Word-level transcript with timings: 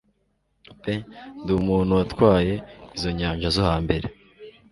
pe 0.81 0.93
Ndi 1.41 1.51
umuntu 1.61 1.91
watwaye 1.99 2.53
izo 2.95 3.09
nyanja 3.17 3.47
zo 3.55 3.61
hambere 3.71 4.07